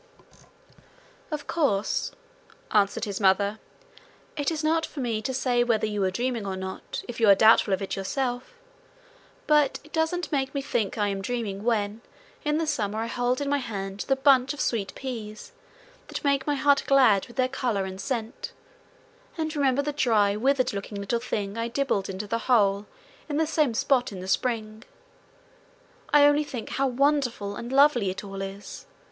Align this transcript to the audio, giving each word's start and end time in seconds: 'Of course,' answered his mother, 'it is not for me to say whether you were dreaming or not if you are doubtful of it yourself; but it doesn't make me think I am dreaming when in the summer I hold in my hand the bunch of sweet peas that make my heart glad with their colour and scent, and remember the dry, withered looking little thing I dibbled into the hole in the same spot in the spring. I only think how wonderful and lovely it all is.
'Of 1.29 1.45
course,' 1.45 2.09
answered 2.71 3.05
his 3.05 3.19
mother, 3.21 3.59
'it 4.35 4.49
is 4.49 4.63
not 4.63 4.83
for 4.83 4.99
me 4.99 5.21
to 5.21 5.31
say 5.31 5.63
whether 5.63 5.85
you 5.85 6.01
were 6.01 6.09
dreaming 6.09 6.43
or 6.43 6.55
not 6.57 7.03
if 7.07 7.19
you 7.19 7.29
are 7.29 7.35
doubtful 7.35 7.71
of 7.71 7.83
it 7.83 7.95
yourself; 7.95 8.55
but 9.45 9.79
it 9.83 9.93
doesn't 9.93 10.31
make 10.31 10.55
me 10.55 10.61
think 10.63 10.97
I 10.97 11.09
am 11.09 11.21
dreaming 11.21 11.63
when 11.63 12.01
in 12.43 12.57
the 12.57 12.65
summer 12.65 12.97
I 12.97 13.05
hold 13.05 13.41
in 13.41 13.47
my 13.49 13.59
hand 13.59 13.99
the 14.07 14.15
bunch 14.15 14.55
of 14.55 14.59
sweet 14.59 14.91
peas 14.95 15.51
that 16.07 16.23
make 16.23 16.47
my 16.47 16.55
heart 16.55 16.83
glad 16.87 17.27
with 17.27 17.35
their 17.35 17.47
colour 17.47 17.85
and 17.85 18.01
scent, 18.01 18.53
and 19.37 19.55
remember 19.55 19.83
the 19.83 19.93
dry, 19.93 20.35
withered 20.35 20.73
looking 20.73 20.99
little 20.99 21.19
thing 21.19 21.59
I 21.59 21.67
dibbled 21.67 22.09
into 22.09 22.25
the 22.25 22.39
hole 22.49 22.87
in 23.29 23.37
the 23.37 23.45
same 23.45 23.75
spot 23.75 24.11
in 24.11 24.19
the 24.19 24.27
spring. 24.27 24.83
I 26.11 26.25
only 26.25 26.43
think 26.43 26.69
how 26.69 26.87
wonderful 26.87 27.55
and 27.55 27.71
lovely 27.71 28.09
it 28.09 28.23
all 28.23 28.41
is. 28.41 28.87